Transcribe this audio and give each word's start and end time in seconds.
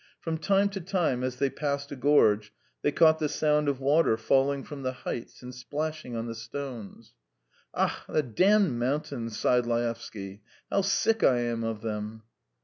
From 0.19 0.39
time 0.39 0.67
to 0.69 0.81
time 0.81 1.23
as 1.23 1.35
they 1.35 1.51
passed 1.51 1.91
a 1.91 1.95
gorge 1.95 2.51
they 2.81 2.91
caught 2.91 3.19
the 3.19 3.29
sound 3.29 3.69
of 3.69 3.79
water 3.79 4.17
falling 4.17 4.63
from 4.63 4.81
the 4.81 4.93
heights 4.93 5.43
and 5.43 5.53
splashing 5.53 6.15
on 6.15 6.25
the 6.25 6.33
stones. 6.33 7.13
"Ach, 7.75 8.07
the 8.09 8.23
damned 8.23 8.79
mountains!" 8.79 9.37
sighed 9.37 9.67
Laevsky. 9.67 10.41
"How 10.71 10.81
sick 10.81 11.23
I 11.23 11.41
am 11.41 11.63
of 11.63 11.81
them!" 11.83 12.23